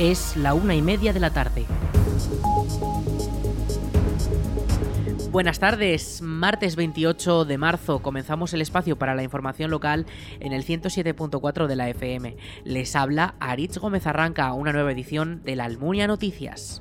[0.00, 1.66] Es la una y media de la tarde.
[5.30, 10.06] Buenas tardes, martes 28 de marzo comenzamos el espacio para la información local
[10.40, 12.34] en el 107.4 de la FM.
[12.64, 16.80] Les habla Aritz Gómez Arranca, una nueva edición de la Almunia Noticias.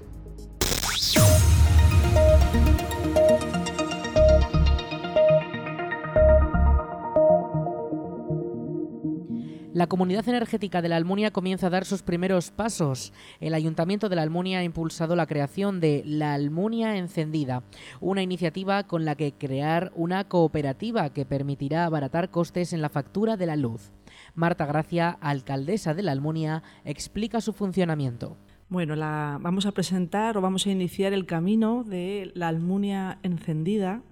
[9.90, 13.12] Comunidad energética de la Almunia comienza a dar sus primeros pasos.
[13.42, 17.64] El Ayuntamiento de la Almunia ha impulsado la creación de La Almunia Encendida,
[18.00, 23.36] una iniciativa con la que crear una cooperativa que permitirá abaratar costes en la factura
[23.36, 23.92] de la luz.
[24.36, 28.38] Marta Gracia, alcaldesa de la Almunia, explica su funcionamiento.
[28.70, 34.04] Bueno, vamos a presentar o vamos a iniciar el camino de la Almunia Encendida,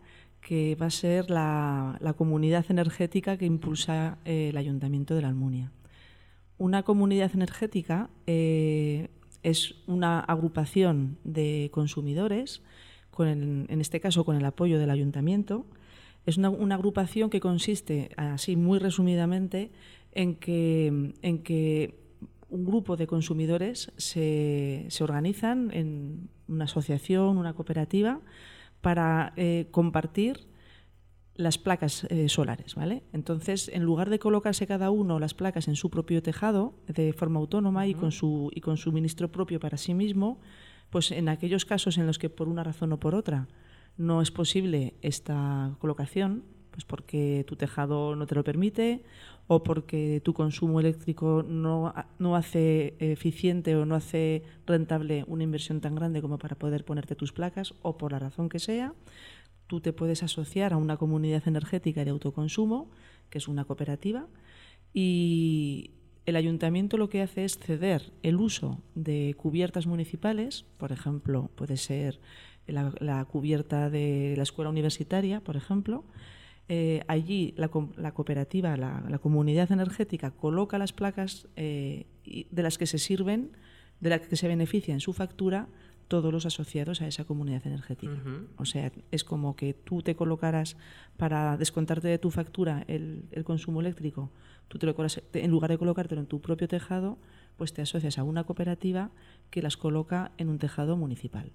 [0.48, 5.74] que va a ser la, comunidad energética que impulsa eh, el Ayuntamiento de la Almunia.
[6.58, 9.10] Una comunidad energética eh,
[9.44, 12.62] es una agrupación de consumidores,
[13.20, 15.66] en este caso con el apoyo del Ayuntamiento.
[16.26, 19.72] Es una, agrupación que consiste, así muy resumidamente,
[20.14, 22.00] en que, en que
[22.50, 28.22] un grupo de consumidores se, se organizan en una asociación, una cooperativa,
[28.88, 30.48] para eh, compartir
[31.36, 33.04] las placas eh, solares, ¿vale?
[33.12, 37.42] Entonces, en lugar de colocarse cada uno las placas en su propio tejado de forma
[37.42, 40.40] autónoma y con su y con suministro propio para sí mismo,
[40.90, 43.50] pues en aquellos casos en los que por una razón o por otra
[43.98, 46.46] no es posible esta colocación,
[46.78, 49.02] pues porque tu tejado no te lo permite
[49.48, 55.82] o porque tu consumo eléctrico no, no hace eficiente o no hace rentable una inversión
[55.82, 58.94] tan grande como para poder ponerte tus placas o por la razón que sea,
[59.66, 62.92] tú te puedes asociar a una comunidad energética de autoconsumo,
[63.32, 64.28] que es una cooperativa,
[64.94, 65.90] y
[66.28, 71.78] el ayuntamiento lo que hace es ceder el uso de cubiertas municipales, por ejemplo, puede
[71.78, 72.20] ser
[72.68, 76.04] la, la cubierta de la escuela universitaria, por ejemplo,
[76.70, 82.98] eh, allí la, cooperativa, la, comunidad energética coloca las placas eh, de las que se
[82.98, 83.52] sirven,
[84.02, 85.70] de las que se beneficia en su factura
[86.08, 88.22] todos los asociados a esa comunidad energética.
[88.58, 90.78] O sea, es como que tú te colocaras
[91.18, 94.32] para descontarte de tu factura el, consumo eléctrico,
[94.68, 94.96] tú te lo
[95.34, 97.18] en lugar de colocártelo en tu propio tejado,
[97.58, 99.12] pues te asocias a una cooperativa
[99.50, 101.52] que las coloca en un tejado municipal.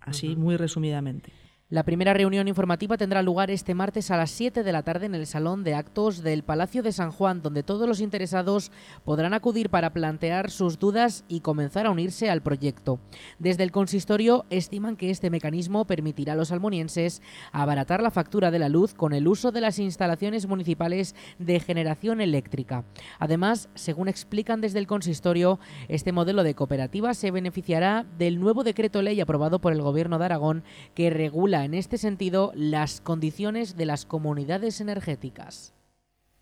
[0.00, 1.32] Así, muy resumidamente.
[1.68, 5.16] La primera reunión informativa tendrá lugar este martes a las 7 de la tarde en
[5.16, 8.70] el Salón de Actos del Palacio de San Juan, donde todos los interesados
[9.04, 13.00] podrán acudir para plantear sus dudas y comenzar a unirse al proyecto.
[13.40, 18.60] Desde el consistorio estiman que este mecanismo permitirá a los almonienses abaratar la factura de
[18.60, 22.84] la luz con el uso de las instalaciones municipales de generación eléctrica.
[23.18, 29.02] Además, según explican desde el consistorio, este modelo de cooperativa se beneficiará del nuevo decreto
[29.02, 30.62] ley aprobado por el Gobierno de Aragón
[30.94, 35.75] que regula en este sentido las condiciones de las comunidades energéticas.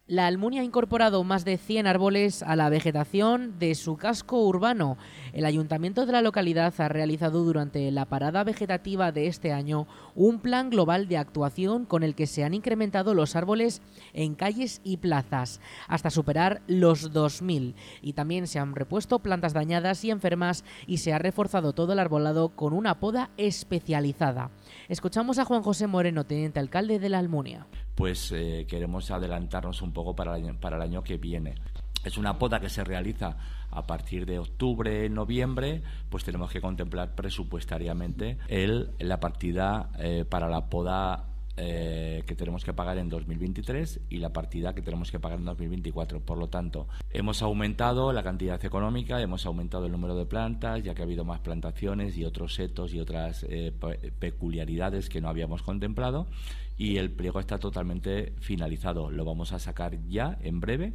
[0.06, 4.98] La Almunia ha incorporado más de 100 árboles a la vegetación de su casco urbano.
[5.32, 10.40] El ayuntamiento de la localidad ha realizado durante la parada vegetativa de este año un
[10.40, 13.80] plan global de actuación con el que se han incrementado los árboles
[14.12, 20.04] en calles y plazas hasta superar los 2.000 y también se han repuesto plantas dañadas
[20.04, 24.50] y enfermas y se ha reforzado todo el arbolado con una poda especializada.
[24.90, 27.66] Escuchamos a Juan José Moreno, teniente alcalde de la Almunia.
[27.94, 31.54] Pues eh, queremos adelantarnos un poco para el, año, para el año que viene.
[32.04, 33.36] Es una poda que se realiza
[33.70, 40.48] a partir de octubre, noviembre, pues tenemos que contemplar presupuestariamente el, la partida eh, para
[40.48, 41.24] la poda
[41.56, 45.44] eh, que tenemos que pagar en 2023 y la partida que tenemos que pagar en
[45.44, 46.20] 2024.
[46.20, 50.94] Por lo tanto, hemos aumentado la cantidad económica, hemos aumentado el número de plantas, ya
[50.94, 53.72] que ha habido más plantaciones y otros setos y otras eh,
[54.18, 56.26] peculiaridades que no habíamos contemplado.
[56.76, 59.10] Y el pliego está totalmente finalizado.
[59.10, 60.94] Lo vamos a sacar ya en breve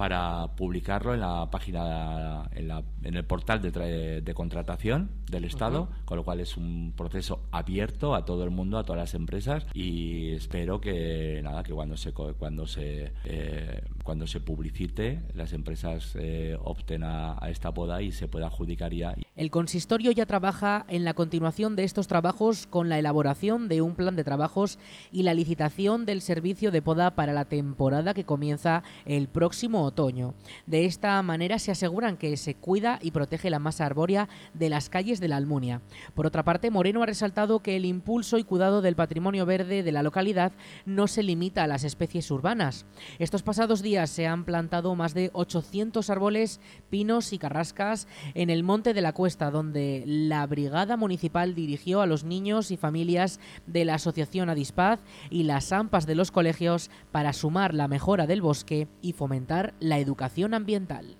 [0.00, 6.24] para publicarlo en la página, en, el portal de, de, contratación del Estado, con lo
[6.24, 10.80] cual es un proceso abierto a todo el mundo, a todas las empresas y espero
[10.80, 17.04] que nada que cuando se cuando se eh, cuando se publicite las empresas eh, opten
[17.04, 19.14] a, esta poda y se pueda adjudicar ya.
[19.36, 23.94] El consistorio ya trabaja en la continuación de estos trabajos con la elaboración de un
[23.94, 24.80] plan de trabajos
[25.12, 30.34] y la licitación del servicio de poda para la temporada que comienza el próximo otoño.
[30.66, 34.88] De esta manera se aseguran que se cuida y protege la masa arbórea de las
[34.88, 35.82] calles de la Almunia.
[36.16, 39.92] Por otra parte, Moreno ha resaltado que el impulso y cuidado del patrimonio verde de
[39.92, 40.50] la localidad
[40.84, 42.86] no se limita a las especies urbanas.
[43.20, 46.60] Estos pasados días se han plantado más de 800 árboles,
[46.90, 52.06] pinos y carrascas en el Monte de la Cuesta, donde la Brigada Municipal dirigió a
[52.06, 55.00] los niños y familias de la Asociación Adispaz
[55.30, 59.98] y las AMPAs de los colegios para sumar la mejora del bosque y fomentar la
[59.98, 61.19] educación ambiental.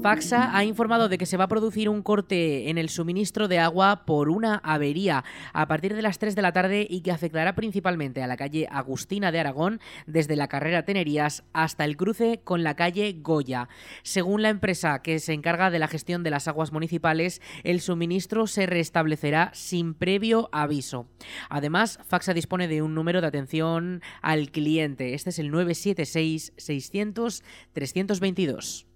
[0.00, 3.58] Faxa ha informado de que se va a producir un corte en el suministro de
[3.58, 7.56] agua por una avería a partir de las 3 de la tarde y que afectará
[7.56, 12.62] principalmente a la calle Agustina de Aragón desde la carrera Tenerías hasta el cruce con
[12.62, 13.68] la calle Goya.
[14.04, 18.46] Según la empresa que se encarga de la gestión de las aguas municipales, el suministro
[18.46, 21.08] se restablecerá sin previo aviso.
[21.50, 25.14] Además, Faxa dispone de un número de atención al cliente.
[25.14, 27.42] Este es el 976 600
[27.72, 28.87] 322.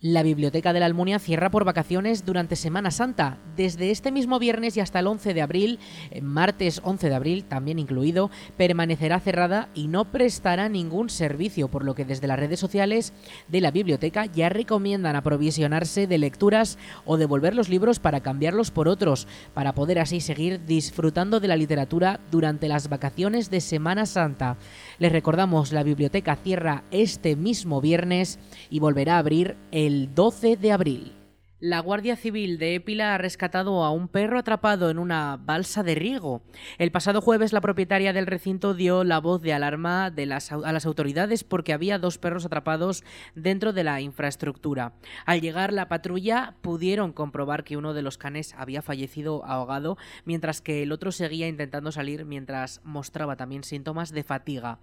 [0.00, 3.38] La Biblioteca de la Almunia cierra por vacaciones durante Semana Santa.
[3.56, 5.80] Desde este mismo viernes y hasta el 11 de abril,
[6.12, 11.84] eh, martes 11 de abril también incluido, permanecerá cerrada y no prestará ningún servicio, por
[11.84, 13.12] lo que desde las redes sociales
[13.48, 18.86] de la biblioteca ya recomiendan aprovisionarse de lecturas o devolver los libros para cambiarlos por
[18.86, 24.58] otros, para poder así seguir disfrutando de la literatura durante las vacaciones de Semana Santa.
[25.00, 28.38] Les recordamos, la biblioteca cierra este mismo viernes
[28.70, 31.12] y volverá a abrir el 12 de abril.
[31.60, 35.96] La Guardia Civil de Épila ha rescatado a un perro atrapado en una balsa de
[35.96, 36.40] riego.
[36.78, 41.42] El pasado jueves la propietaria del recinto dio la voz de alarma a las autoridades
[41.42, 43.02] porque había dos perros atrapados
[43.34, 44.92] dentro de la infraestructura.
[45.26, 50.60] Al llegar la patrulla pudieron comprobar que uno de los canes había fallecido ahogado, mientras
[50.60, 54.78] que el otro seguía intentando salir mientras mostraba también síntomas de fatiga.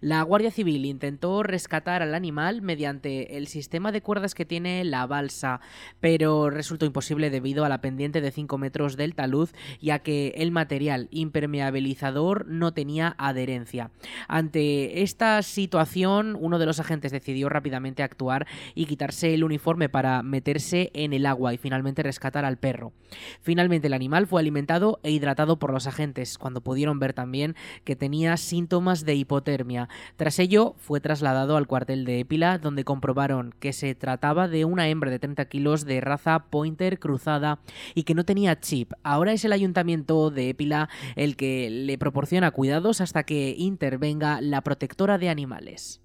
[0.00, 5.08] La Guardia Civil intentó rescatar al animal mediante el sistema de cuerdas que tiene la
[5.08, 5.60] balsa,
[5.98, 9.48] pero pero resultó imposible debido a la pendiente de 5 metros del talud,
[9.80, 13.90] ya que el material impermeabilizador no tenía adherencia.
[14.28, 20.22] Ante esta situación, uno de los agentes decidió rápidamente actuar y quitarse el uniforme para
[20.22, 22.92] meterse en el agua y finalmente rescatar al perro.
[23.40, 27.96] Finalmente el animal fue alimentado e hidratado por los agentes, cuando pudieron ver también que
[27.96, 29.88] tenía síntomas de hipotermia.
[30.16, 34.86] Tras ello, fue trasladado al cuartel de Épila, donde comprobaron que se trataba de una
[34.86, 37.60] hembra de 30 kilos de raza Pointer cruzada
[37.94, 38.92] y que no tenía chip.
[39.02, 44.62] Ahora es el ayuntamiento de Épila el que le proporciona cuidados hasta que intervenga la
[44.62, 46.00] protectora de animales.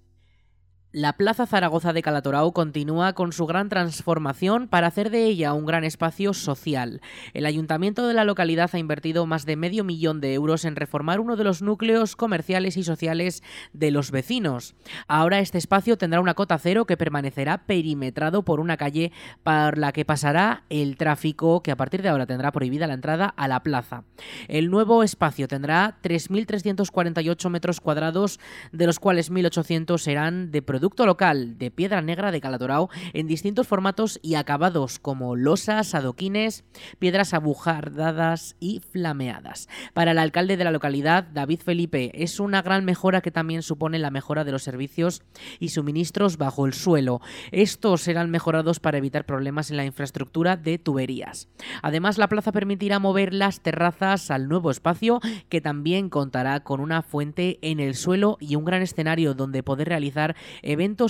[0.98, 5.66] La Plaza Zaragoza de Calatorao continúa con su gran transformación para hacer de ella un
[5.66, 7.02] gran espacio social.
[7.34, 11.20] El ayuntamiento de la localidad ha invertido más de medio millón de euros en reformar
[11.20, 13.42] uno de los núcleos comerciales y sociales
[13.74, 14.74] de los vecinos.
[15.06, 19.12] Ahora este espacio tendrá una cota cero que permanecerá perimetrado por una calle
[19.44, 23.26] por la que pasará el tráfico que a partir de ahora tendrá prohibida la entrada
[23.26, 24.04] a la plaza.
[24.48, 28.40] El nuevo espacio tendrá 3.348 metros cuadrados,
[28.72, 33.26] de los cuales 1.800 serán de productos producto local de piedra negra de Calatorao en
[33.26, 36.62] distintos formatos y acabados como losas, adoquines,
[37.00, 39.68] piedras abujardadas y flameadas.
[39.94, 43.98] Para el alcalde de la localidad, David Felipe, es una gran mejora que también supone
[43.98, 45.24] la mejora de los servicios
[45.58, 47.20] y suministros bajo el suelo.
[47.50, 51.48] Estos serán mejorados para evitar problemas en la infraestructura de tuberías.
[51.82, 57.02] Además, la plaza permitirá mover las terrazas al nuevo espacio que también contará con una
[57.02, 60.36] fuente en el suelo y un gran escenario donde poder realizar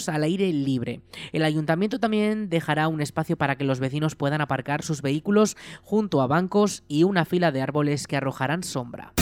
[0.08, 1.00] al aire libre.
[1.32, 6.22] El ayuntamiento también dejará un espacio para que los vecinos puedan aparcar sus vehículos junto
[6.22, 9.12] a bancos y una fila de árboles que arrojarán sombra.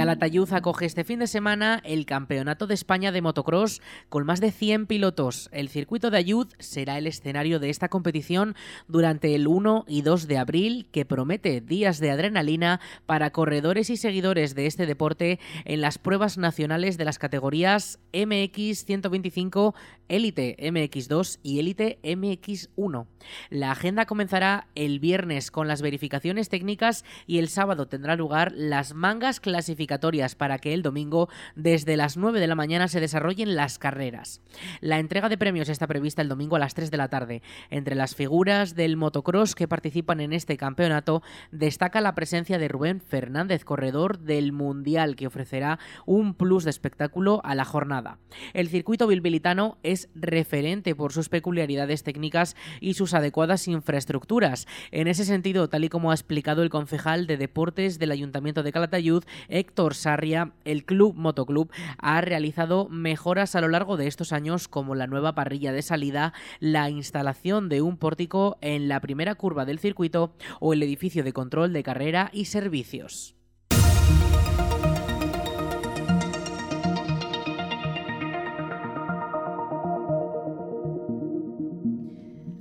[0.00, 4.50] Calatayud acoge este fin de semana el Campeonato de España de Motocross con más de
[4.50, 5.50] 100 pilotos.
[5.52, 8.56] El circuito de Ayud será el escenario de esta competición
[8.88, 13.98] durante el 1 y 2 de abril, que promete días de adrenalina para corredores y
[13.98, 19.74] seguidores de este deporte en las pruebas nacionales de las categorías MX 125,
[20.08, 23.06] Elite MX2 y Elite MX1.
[23.50, 28.94] La agenda comenzará el viernes con las verificaciones técnicas y el sábado tendrá lugar las
[28.94, 33.56] mangas clasificadas clasificatorias para que el domingo desde las 9 de la mañana se desarrollen
[33.56, 34.40] las carreras.
[34.80, 37.42] La entrega de premios está prevista el domingo a las 3 de la tarde.
[37.70, 43.00] Entre las figuras del motocross que participan en este campeonato destaca la presencia de Rubén
[43.00, 48.18] Fernández, corredor del Mundial, que ofrecerá un plus de espectáculo a la jornada.
[48.52, 54.66] El circuito bilbilitano es referente por sus peculiaridades técnicas y sus adecuadas infraestructuras.
[54.92, 58.72] En ese sentido, tal y como ha explicado el concejal de deportes del Ayuntamiento de
[58.72, 64.68] Calatayud, Héctor Sarria, el Club Motoclub ha realizado mejoras a lo largo de estos años
[64.68, 69.64] como la nueva parrilla de salida, la instalación de un pórtico en la primera curva
[69.64, 73.39] del circuito o el edificio de control de carrera y servicios.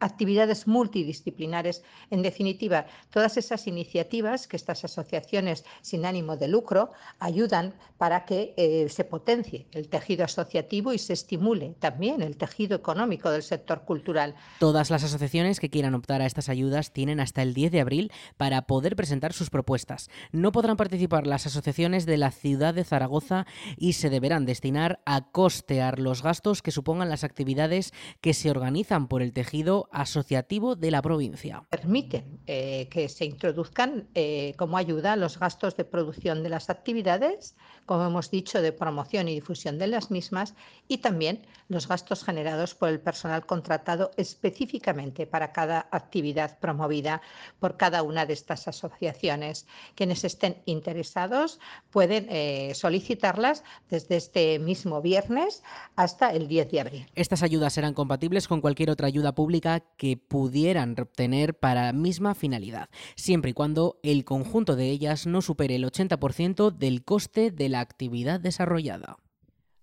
[0.00, 7.74] actividades multidisciplinares, en definitiva, todas esas iniciativas que estas asociaciones sin ánimo de lucro ayudan
[7.96, 13.30] para que eh, se potencie el tejido asociativo y se estimule también el tejido económico
[13.30, 14.34] del sector cultural.
[14.58, 18.12] Todas las asociaciones que quieran optar a estas ayudas tienen hasta el 10 de abril
[18.36, 20.10] para poder presentar sus propuestas.
[20.32, 25.30] No podrán participar las asociaciones de la ciudad de Zaragoza y se deberán destinar a
[25.30, 30.90] costear los gastos que supongan las actividades que se organizan por el tejido asociativo de
[30.90, 31.64] la provincia.
[31.70, 37.56] Permiten eh, que se introduzcan eh, como ayuda los gastos de producción de las actividades,
[37.86, 40.54] como hemos dicho, de promoción y difusión de las mismas,
[40.88, 47.20] y también los gastos generados por el personal contratado específicamente para cada actividad promovida
[47.58, 49.66] por cada una de estas asociaciones.
[49.94, 55.62] Quienes estén interesados pueden eh, solicitarlas desde este mismo viernes
[55.96, 57.06] hasta el 10 de abril.
[57.14, 62.34] Estas ayudas serán compatibles con cualquier otra ayuda pública que pudieran obtener para la misma
[62.34, 67.68] finalidad, siempre y cuando el conjunto de ellas no supere el 80% del coste de
[67.68, 69.18] la actividad desarrollada.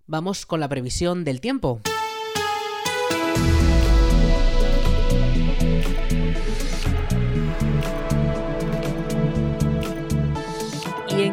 [0.07, 1.81] Vamos con la previsión del tiempo.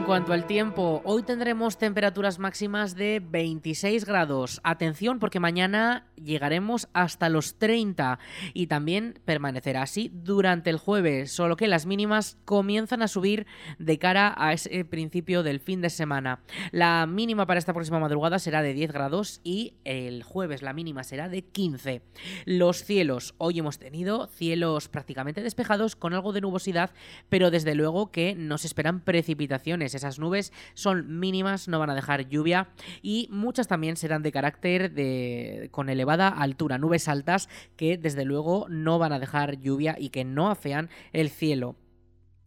[0.02, 4.60] En cuanto al tiempo, hoy tendremos temperaturas máximas de 26 grados.
[4.64, 8.18] Atención porque mañana llegaremos hasta los 30
[8.52, 13.46] y también permanecerá así durante el jueves, solo que las mínimas comienzan a subir
[13.78, 16.40] de cara a ese principio del fin de semana.
[16.72, 21.04] La mínima para esta próxima madrugada será de 10 grados y el jueves la mínima
[21.04, 22.02] será de 15.
[22.44, 26.90] Los cielos, hoy hemos tenido cielos prácticamente despejados con algo de nubosidad,
[27.28, 32.28] pero desde luego que nos esperan precipitaciones esas nubes son mínimas, no van a dejar
[32.28, 32.68] lluvia
[33.02, 38.66] y muchas también serán de carácter de con elevada altura, nubes altas que desde luego
[38.68, 41.76] no van a dejar lluvia y que no afean el cielo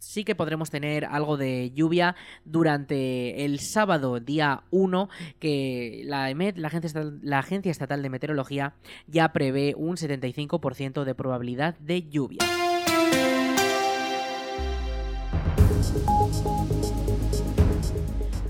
[0.06, 5.10] sí que podremos tener algo de lluvia durante el sábado día 1
[5.40, 8.76] que la EMET, la Agencia, la Agencia Estatal de Meteorología,
[9.08, 12.40] ya prevé un 75% de probabilidad de lluvia.